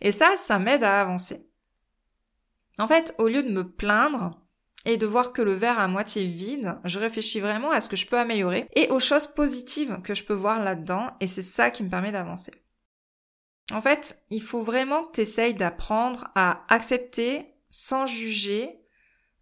Et 0.00 0.12
ça, 0.12 0.36
ça 0.36 0.58
m'aide 0.58 0.84
à 0.84 1.00
avancer. 1.00 1.46
En 2.78 2.88
fait, 2.88 3.14
au 3.18 3.28
lieu 3.28 3.42
de 3.42 3.50
me 3.50 3.68
plaindre 3.68 4.40
et 4.84 4.96
de 4.96 5.06
voir 5.06 5.32
que 5.32 5.42
le 5.42 5.52
verre 5.52 5.78
à 5.78 5.88
moitié 5.88 6.26
vide, 6.26 6.78
je 6.84 6.98
réfléchis 6.98 7.40
vraiment 7.40 7.70
à 7.70 7.80
ce 7.80 7.88
que 7.88 7.96
je 7.96 8.06
peux 8.06 8.18
améliorer 8.18 8.68
et 8.74 8.88
aux 8.88 9.00
choses 9.00 9.26
positives 9.26 10.00
que 10.02 10.14
je 10.14 10.24
peux 10.24 10.34
voir 10.34 10.62
là-dedans 10.62 11.10
et 11.20 11.26
c'est 11.26 11.42
ça 11.42 11.70
qui 11.70 11.84
me 11.84 11.90
permet 11.90 12.12
d'avancer. 12.12 12.52
En 13.72 13.80
fait, 13.80 14.22
il 14.30 14.42
faut 14.42 14.62
vraiment 14.62 15.04
que 15.04 15.16
tu 15.16 15.20
essayes 15.20 15.54
d'apprendre 15.54 16.28
à 16.34 16.64
accepter 16.68 17.54
sans 17.70 18.06
juger, 18.06 18.80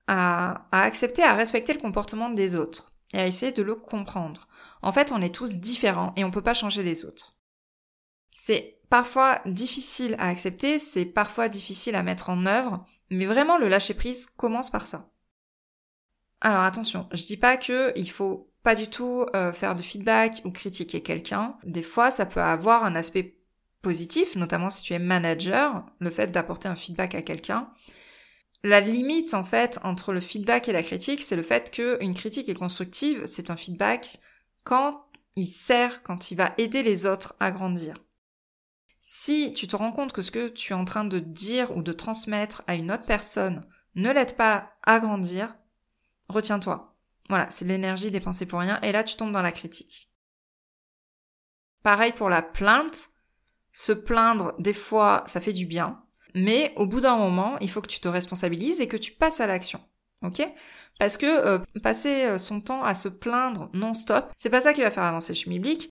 à, 0.07 0.67
à 0.73 0.83
accepter, 0.83 1.23
à 1.23 1.35
respecter 1.35 1.73
le 1.73 1.81
comportement 1.81 2.31
des 2.31 2.57
autres 2.57 2.93
et 3.14 3.19
à 3.19 3.26
essayer 3.26 3.52
de 3.52 3.62
le 3.62 3.75
comprendre. 3.75 4.49
En 4.83 4.93
fait, 4.93 5.12
on 5.12 5.23
est 5.23 5.35
tous 5.35 5.57
différents 5.57 6.12
et 6.17 6.25
on 6.25 6.31
peut 6.31 6.43
pas 6.43 6.55
changer 6.55 6.83
les 6.83 7.05
autres. 7.05 7.37
C'est 8.31 8.77
parfois 8.90 9.40
difficile 9.47 10.16
à 10.18 10.28
accepter, 10.28 10.78
c'est 10.78 11.04
parfois 11.04 11.49
difficile 11.49 11.95
à 11.95 12.02
mettre 12.02 12.30
en 12.30 12.47
œuvre, 12.47 12.87
mais 13.11 13.26
vraiment 13.26 13.59
le 13.59 13.68
lâcher 13.68 13.95
prise 13.95 14.26
commence 14.26 14.71
par 14.71 14.87
ça. 14.87 15.11
Alors 16.40 16.62
attention, 16.62 17.09
je 17.12 17.25
dis 17.25 17.37
pas 17.37 17.57
que 17.57 17.92
il 17.97 18.11
faut 18.11 18.50
pas 18.62 18.75
du 18.75 18.88
tout 18.88 19.26
euh, 19.35 19.52
faire 19.52 19.75
de 19.75 19.83
feedback 19.83 20.42
ou 20.45 20.50
critiquer 20.50 21.02
quelqu'un. 21.02 21.57
Des 21.64 21.83
fois, 21.83 22.11
ça 22.11 22.26
peut 22.26 22.40
avoir 22.40 22.85
un 22.85 22.95
aspect 22.95 23.38
positif, 23.83 24.37
notamment 24.37 24.71
si 24.71 24.83
tu 24.83 24.92
es 24.92 24.99
manager, 24.99 25.87
le 26.00 26.11
fait 26.11 26.30
d'apporter 26.30 26.68
un 26.68 26.76
feedback 26.76 27.14
à 27.14 27.23
quelqu'un. 27.23 27.71
La 28.64 28.80
limite 28.80 29.35
en 29.35 29.45
fait 29.45 29.78
entre 29.85 30.12
le 30.12 30.21
feedback 30.21 30.68
et 30.68 30.73
la 30.73 30.83
critique, 30.83 31.23
c'est 31.23 31.37
le 31.37 31.42
fait 31.42 31.71
qu'une 31.71 32.14
critique 32.14 32.49
est 32.49 32.54
constructive, 32.54 33.25
c'est 33.25 33.50
un 33.50 33.57
feedback 33.57 34.21
quand 34.64 35.07
il 35.37 35.47
sert, 35.47 36.02
quand 36.02 36.33
il 36.33 36.35
va 36.35 36.54
aider 36.59 36.83
les 36.83 37.07
autres 37.07 37.37
à 37.38 37.52
grandir. 37.52 37.95
Si 39.11 39.55
tu 39.55 39.67
te 39.67 39.75
rends 39.75 39.91
compte 39.91 40.12
que 40.12 40.21
ce 40.21 40.31
que 40.31 40.49
tu 40.49 40.75
es 40.75 40.77
en 40.77 40.85
train 40.85 41.07
de 41.07 41.19
dire 41.19 41.75
ou 41.75 41.81
de 41.83 41.95
transmettre 41.95 42.62
à 42.67 42.75
une 42.75 42.93
autre 42.93 43.07
personne 43.07 43.67
ne 43.95 44.12
l'aide 44.12 44.37
pas 44.37 44.75
à 44.83 45.00
grandir, 45.00 45.57
retiens-toi. 46.29 46.95
Voilà, 47.31 47.50
c'est 47.50 47.65
l'énergie 47.65 48.11
dépensée 48.11 48.45
pour 48.45 48.61
rien 48.61 48.79
et 48.83 48.93
là 48.93 49.03
tu 49.03 49.17
tombes 49.17 49.33
dans 49.33 49.41
la 49.41 49.50
critique. 49.50 50.12
Pareil 51.83 52.12
pour 52.12 52.29
la 52.29 52.43
plainte. 52.43 53.09
Se 53.73 53.93
plaindre, 53.93 54.55
des 54.59 54.75
fois, 54.75 55.25
ça 55.27 55.41
fait 55.41 55.55
du 55.55 55.65
bien. 55.65 56.03
Mais 56.35 56.75
au 56.77 56.85
bout 56.85 57.00
d'un 57.00 57.17
moment, 57.17 57.59
il 57.61 57.71
faut 57.71 57.81
que 57.81 57.87
tu 57.87 58.00
te 58.00 58.09
responsabilises 58.09 58.83
et 58.83 58.88
que 58.88 58.99
tu 58.99 59.12
passes 59.12 59.41
à 59.41 59.47
l'action. 59.47 59.81
Ok? 60.21 60.43
Parce 60.99 61.17
que 61.17 61.25
euh, 61.25 61.59
passer 61.83 62.27
euh, 62.27 62.37
son 62.37 62.61
temps 62.61 62.85
à 62.85 62.93
se 62.93 63.09
plaindre 63.09 63.71
non-stop, 63.73 64.31
c'est 64.37 64.50
pas 64.50 64.61
ça 64.61 64.75
qui 64.75 64.83
va 64.83 64.91
faire 64.91 65.05
avancer 65.05 65.33
le 65.33 65.38
schmilblick. 65.38 65.88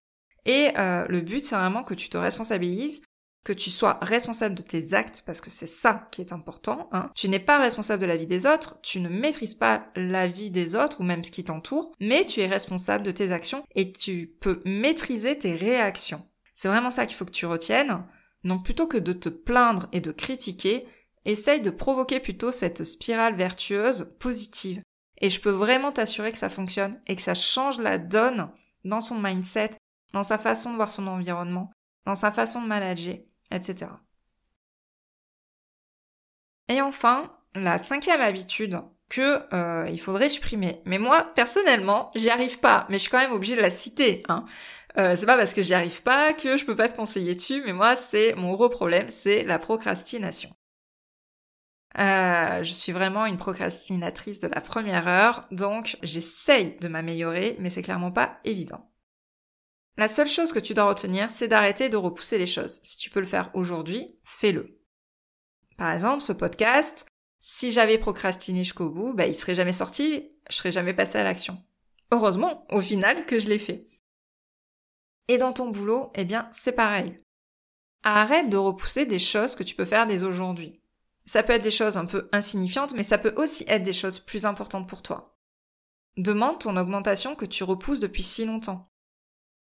Et 0.48 0.72
euh, 0.78 1.06
le 1.10 1.22
but, 1.22 1.46
c'est 1.46 1.56
vraiment 1.56 1.84
que 1.84 1.94
tu 1.94 2.10
te 2.10 2.18
responsabilises, 2.18 3.02
que 3.48 3.54
tu 3.54 3.70
sois 3.70 3.98
responsable 4.02 4.56
de 4.56 4.62
tes 4.62 4.94
actes, 4.94 5.24
parce 5.26 5.40
que 5.40 5.50
c'est 5.50 5.68
ça 5.68 6.10
qui 6.12 6.20
est 6.20 6.34
important. 6.34 6.90
Hein. 6.92 7.10
Tu 7.16 7.30
n'es 7.30 7.40
pas 7.40 7.60
responsable 7.60 8.02
de 8.02 8.08
la 8.08 8.18
vie 8.18 8.28
des 8.28 8.46
autres, 8.46 8.78
tu 8.82 9.00
ne 9.00 9.08
maîtrises 9.08 9.56
pas 9.56 9.88
la 9.96 10.28
vie 10.28 10.52
des 10.52 10.76
autres 10.76 11.00
ou 11.00 11.04
même 11.04 11.24
ce 11.24 11.32
qui 11.32 11.46
t'entoure, 11.46 11.94
mais 12.02 12.26
tu 12.26 12.42
es 12.42 12.48
responsable 12.48 13.06
de 13.06 13.12
tes 13.12 13.32
actions 13.32 13.64
et 13.74 13.94
tu 13.94 14.36
peux 14.42 14.62
maîtriser 14.66 15.38
tes 15.38 15.56
réactions. 15.56 16.28
C'est 16.56 16.68
vraiment 16.68 16.90
ça 16.90 17.06
qu'il 17.06 17.16
faut 17.16 17.24
que 17.24 17.32
tu 17.32 17.46
retiennes. 17.46 18.04
Donc 18.44 18.66
plutôt 18.66 18.86
que 18.86 18.98
de 18.98 19.14
te 19.14 19.30
plaindre 19.30 19.88
et 19.94 20.02
de 20.02 20.12
critiquer, 20.12 20.86
essaye 21.24 21.62
de 21.62 21.70
provoquer 21.70 22.20
plutôt 22.20 22.52
cette 22.52 22.84
spirale 22.84 23.38
vertueuse 23.38 24.14
positive. 24.20 24.82
Et 25.22 25.30
je 25.30 25.40
peux 25.40 25.52
vraiment 25.52 25.94
t'assurer 25.94 26.34
que 26.34 26.38
ça 26.38 26.50
fonctionne 26.50 27.00
et 27.08 27.16
que 27.16 27.22
ça 27.22 27.34
change 27.34 27.80
la 27.80 27.98
donne 27.98 28.50
dans 28.84 29.00
son 29.00 29.18
mindset 29.18 29.72
dans 30.12 30.24
sa 30.24 30.38
façon 30.38 30.72
de 30.72 30.76
voir 30.76 30.90
son 30.90 31.08
environnement, 31.08 31.72
dans 32.06 32.16
sa 32.16 32.32
façon 32.32 32.62
de 32.62 32.68
manager, 32.68 33.18
etc. 33.52 33.92
Et 36.70 36.82
enfin, 36.82 37.32
la 37.56 37.78
cinquième 37.78 38.22
habitude 38.22 38.82
que 39.10 39.42
euh, 39.54 39.88
il 39.90 40.00
faudrait 40.00 40.30
supprimer. 40.30 40.82
Mais 40.86 40.98
moi, 40.98 41.32
personnellement, 41.36 42.12
j'y 42.16 42.30
arrive 42.30 42.60
pas. 42.60 42.86
Mais 42.90 42.98
je 42.98 43.04
suis 43.04 43.12
quand 43.12 43.20
même 43.20 43.32
obligée 43.32 43.56
de 43.56 43.62
la 43.62 43.70
citer. 43.70 44.24
Hein. 44.28 44.46
Euh, 44.98 45.16
c'est 45.16 45.26
pas 45.26 45.38
parce 45.38 45.54
que 45.54 45.62
j'y 45.62 45.74
arrive 45.74 46.02
pas 46.04 46.34
que 46.34 46.58
je 46.58 46.66
peux 46.66 46.76
pas 46.76 46.90
te 46.90 46.96
conseiller 46.96 47.36
dessus. 47.36 47.62
Mais 47.66 47.74
moi, 47.74 47.96
c'est 47.96 48.34
mon 48.36 48.54
gros 48.54 48.70
problème, 48.70 49.10
c'est 49.10 49.44
la 49.44 49.60
procrastination. 49.60 50.50
Euh, 52.00 52.62
je 52.64 52.74
suis 52.74 52.92
vraiment 52.92 53.26
une 53.26 53.38
procrastinatrice 53.38 54.40
de 54.40 54.48
la 54.48 54.62
première 54.62 55.08
heure, 55.08 55.48
donc 55.50 55.98
j'essaye 56.04 56.78
de 56.80 56.88
m'améliorer, 56.88 57.56
mais 57.60 57.72
c'est 57.72 57.82
clairement 57.82 58.12
pas 58.12 58.40
évident. 58.44 58.88
La 59.98 60.08
seule 60.08 60.28
chose 60.28 60.54
que 60.54 60.60
tu 60.60 60.76
dois 60.76 60.90
retenir, 60.90 61.32
c'est 61.32 61.48
d'arrêter 61.48 61.90
de 61.90 61.98
repousser 61.98 62.38
les 62.38 62.46
choses. 62.46 62.80
Si 62.84 62.98
tu 63.00 63.10
peux 63.10 63.20
le 63.20 63.26
faire 63.26 63.50
aujourd'hui, 63.56 64.16
fais-le. 64.24 64.80
Par 65.76 65.92
exemple, 65.92 66.22
ce 66.22 66.34
podcast, 66.34 67.08
si 67.40 67.72
j'avais 67.72 67.98
procrastiné 67.98 68.64
jusqu'au 68.64 68.92
bout, 68.92 69.16
bah, 69.16 69.26
il 69.26 69.36
serait 69.36 69.56
jamais 69.56 69.74
sorti, 69.74 70.32
je 70.50 70.56
serais 70.56 70.72
jamais 70.72 70.94
passé 70.94 71.18
à 71.18 71.24
l'action. 71.24 71.64
Heureusement, 72.12 72.68
au 72.72 72.80
final, 72.80 73.26
que 73.26 73.40
je 73.40 73.50
l'ai 73.50 73.58
fait. 73.58 73.88
Et 75.28 75.40
dans 75.40 75.52
ton 75.52 75.70
boulot, 75.70 76.12
eh 76.14 76.26
bien, 76.26 76.48
c'est 76.52 76.72
pareil. 76.76 77.20
Arrête 78.04 78.50
de 78.50 78.58
repousser 78.58 79.06
des 79.06 79.20
choses 79.20 79.56
que 79.56 79.64
tu 79.64 79.76
peux 79.76 79.86
faire 79.86 80.06
dès 80.06 80.24
aujourd'hui. 80.24 80.80
Ça 81.26 81.44
peut 81.44 81.54
être 81.54 81.64
des 81.64 81.72
choses 81.72 81.98
un 81.98 82.06
peu 82.06 82.30
insignifiantes, 82.32 82.94
mais 82.94 83.04
ça 83.04 83.18
peut 83.18 83.34
aussi 83.36 83.66
être 83.68 83.84
des 83.84 83.94
choses 83.94 84.20
plus 84.20 84.46
importantes 84.46 84.88
pour 84.88 85.02
toi. 85.02 85.38
Demande 86.16 86.60
ton 86.60 86.78
augmentation 86.78 87.36
que 87.36 87.46
tu 87.46 87.64
repousses 87.64 88.00
depuis 88.00 88.24
si 88.24 88.46
longtemps. 88.46 88.90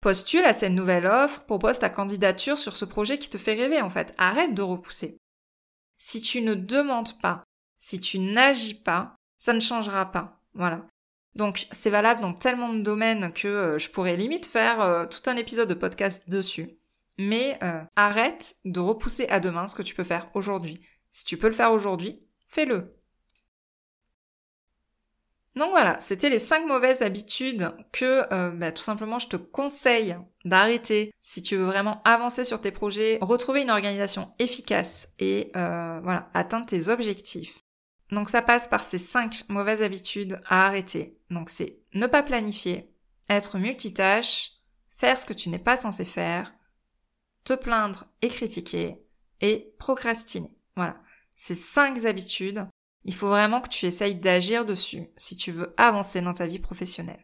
Postule 0.05 0.45
à 0.45 0.53
cette 0.53 0.71
nouvelle 0.71 1.07
offre, 1.07 1.45
propose 1.45 1.79
ta 1.79 1.89
candidature 1.89 2.59
sur 2.59 2.77
ce 2.77 2.85
projet 2.85 3.17
qui 3.17 3.31
te 3.31 3.39
fait 3.39 3.55
rêver 3.55 3.81
en 3.81 3.89
fait. 3.89 4.13
Arrête 4.19 4.53
de 4.53 4.61
repousser. 4.61 5.17
Si 5.97 6.21
tu 6.21 6.43
ne 6.43 6.53
demandes 6.53 7.19
pas, 7.23 7.43
si 7.79 7.99
tu 7.99 8.19
n'agis 8.19 8.75
pas, 8.75 9.15
ça 9.39 9.51
ne 9.51 9.59
changera 9.59 10.11
pas. 10.11 10.39
Voilà. 10.53 10.85
Donc 11.33 11.65
c'est 11.71 11.89
valable 11.89 12.21
dans 12.21 12.35
tellement 12.35 12.71
de 12.71 12.83
domaines 12.83 13.33
que 13.33 13.47
euh, 13.47 13.79
je 13.79 13.89
pourrais 13.89 14.15
limite 14.15 14.45
faire 14.45 14.79
euh, 14.79 15.07
tout 15.07 15.27
un 15.27 15.37
épisode 15.37 15.69
de 15.69 15.73
podcast 15.73 16.29
dessus. 16.29 16.77
Mais 17.17 17.57
euh, 17.63 17.81
arrête 17.95 18.57
de 18.63 18.79
repousser 18.79 19.27
à 19.29 19.39
demain 19.39 19.67
ce 19.67 19.73
que 19.73 19.81
tu 19.81 19.95
peux 19.95 20.03
faire 20.03 20.29
aujourd'hui. 20.35 20.81
Si 21.09 21.25
tu 21.25 21.35
peux 21.35 21.47
le 21.47 21.55
faire 21.55 21.71
aujourd'hui, 21.71 22.21
fais-le. 22.45 22.94
Donc 25.55 25.69
voilà, 25.69 25.97
c'était 26.01 26.29
les 26.29 26.39
5 26.39 26.65
mauvaises 26.65 27.01
habitudes 27.01 27.71
que 27.93 28.31
euh, 28.33 28.51
bah, 28.51 28.73
tout 28.73 28.83
simplement 28.83 29.19
je 29.19 29.27
te 29.27 29.37
conseille 29.37 30.17
d'arrêter 30.43 31.13
si 31.21 31.41
tu 31.41 31.55
veux 31.55 31.63
vraiment 31.63 32.01
avancer 32.03 32.43
sur 32.43 32.59
tes 32.59 32.71
projets, 32.71 33.19
retrouver 33.21 33.61
une 33.61 33.69
organisation 33.69 34.33
efficace 34.37 35.13
et 35.17 35.51
euh, 35.55 36.01
voilà, 36.03 36.29
atteindre 36.33 36.65
tes 36.65 36.89
objectifs. 36.89 37.59
Donc 38.11 38.29
ça 38.29 38.41
passe 38.41 38.67
par 38.67 38.81
ces 38.81 38.97
5 38.97 39.45
mauvaises 39.47 39.81
habitudes 39.81 40.37
à 40.45 40.65
arrêter. 40.65 41.17
Donc 41.29 41.49
c'est 41.49 41.79
ne 41.93 42.07
pas 42.07 42.21
planifier, 42.21 42.93
être 43.29 43.57
multitâche, 43.57 44.51
faire 44.97 45.17
ce 45.17 45.25
que 45.25 45.33
tu 45.33 45.49
n'es 45.49 45.59
pas 45.59 45.77
censé 45.77 46.03
faire, 46.03 46.53
te 47.45 47.53
plaindre 47.53 48.05
et 48.21 48.27
critiquer 48.27 49.01
et 49.39 49.73
procrastiner. 49.79 50.51
Voilà. 50.75 50.97
Ces 51.37 51.55
5 51.55 52.05
habitudes 52.05 52.67
il 53.05 53.13
faut 53.13 53.29
vraiment 53.29 53.61
que 53.61 53.69
tu 53.69 53.85
essayes 53.85 54.15
d'agir 54.15 54.65
dessus 54.65 55.07
si 55.15 55.35
tu 55.35 55.51
veux 55.51 55.73
avancer 55.77 56.21
dans 56.21 56.33
ta 56.33 56.47
vie 56.47 56.59
professionnelle. 56.59 57.23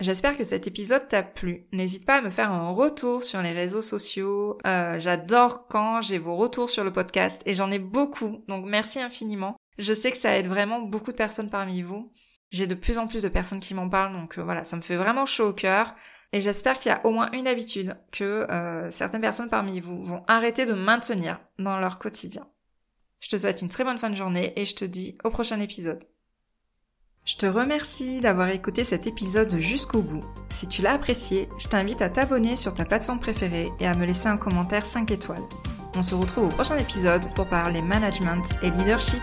J'espère 0.00 0.36
que 0.36 0.44
cet 0.44 0.66
épisode 0.66 1.06
t'a 1.06 1.22
plu. 1.22 1.66
N'hésite 1.72 2.06
pas 2.06 2.16
à 2.16 2.22
me 2.22 2.30
faire 2.30 2.50
un 2.50 2.70
retour 2.70 3.22
sur 3.22 3.42
les 3.42 3.52
réseaux 3.52 3.82
sociaux. 3.82 4.58
Euh, 4.66 4.98
J'adore 4.98 5.68
quand 5.68 6.00
j'ai 6.00 6.18
vos 6.18 6.36
retours 6.36 6.70
sur 6.70 6.82
le 6.82 6.92
podcast 6.92 7.42
et 7.44 7.54
j'en 7.54 7.70
ai 7.70 7.78
beaucoup, 7.78 8.42
donc 8.48 8.64
merci 8.66 9.00
infiniment. 9.00 9.56
Je 9.78 9.94
sais 9.94 10.10
que 10.10 10.16
ça 10.16 10.36
aide 10.36 10.46
vraiment 10.46 10.80
beaucoup 10.80 11.12
de 11.12 11.16
personnes 11.16 11.50
parmi 11.50 11.82
vous. 11.82 12.10
J'ai 12.50 12.66
de 12.66 12.74
plus 12.74 12.98
en 12.98 13.06
plus 13.06 13.22
de 13.22 13.28
personnes 13.28 13.60
qui 13.60 13.74
m'en 13.74 13.88
parlent, 13.88 14.12
donc 14.12 14.38
euh, 14.38 14.42
voilà, 14.42 14.64
ça 14.64 14.76
me 14.76 14.82
fait 14.82 14.96
vraiment 14.96 15.24
chaud 15.24 15.48
au 15.48 15.52
cœur. 15.52 15.94
Et 16.32 16.40
j'espère 16.40 16.78
qu'il 16.78 16.90
y 16.90 16.94
a 16.94 17.04
au 17.04 17.10
moins 17.10 17.30
une 17.32 17.46
habitude 17.46 17.96
que 18.10 18.46
euh, 18.50 18.90
certaines 18.90 19.20
personnes 19.20 19.50
parmi 19.50 19.80
vous 19.80 20.02
vont 20.02 20.24
arrêter 20.26 20.64
de 20.64 20.72
maintenir 20.72 21.40
dans 21.58 21.78
leur 21.78 21.98
quotidien. 21.98 22.46
Je 23.22 23.28
te 23.30 23.38
souhaite 23.38 23.62
une 23.62 23.68
très 23.68 23.84
bonne 23.84 23.98
fin 23.98 24.10
de 24.10 24.16
journée 24.16 24.52
et 24.56 24.64
je 24.64 24.74
te 24.74 24.84
dis 24.84 25.16
au 25.22 25.30
prochain 25.30 25.60
épisode. 25.60 26.04
Je 27.24 27.36
te 27.36 27.46
remercie 27.46 28.20
d'avoir 28.20 28.48
écouté 28.48 28.82
cet 28.82 29.06
épisode 29.06 29.60
jusqu'au 29.60 30.02
bout. 30.02 30.24
Si 30.48 30.66
tu 30.66 30.82
l'as 30.82 30.94
apprécié, 30.94 31.48
je 31.56 31.68
t'invite 31.68 32.02
à 32.02 32.10
t'abonner 32.10 32.56
sur 32.56 32.74
ta 32.74 32.84
plateforme 32.84 33.20
préférée 33.20 33.70
et 33.78 33.86
à 33.86 33.94
me 33.94 34.06
laisser 34.06 34.26
un 34.26 34.36
commentaire 34.36 34.84
5 34.84 35.12
étoiles. 35.12 35.44
On 35.94 36.02
se 36.02 36.16
retrouve 36.16 36.46
au 36.46 36.48
prochain 36.48 36.76
épisode 36.78 37.32
pour 37.34 37.48
parler 37.48 37.80
management 37.80 38.42
et 38.60 38.70
leadership. 38.70 39.22